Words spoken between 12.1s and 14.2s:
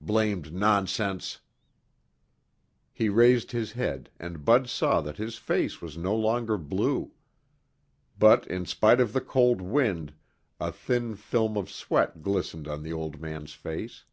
glistened on the old man's face.